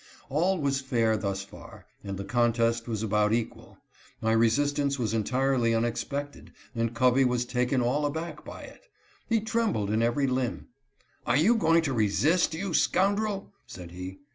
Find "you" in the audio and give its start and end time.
11.37-11.53, 12.55-12.73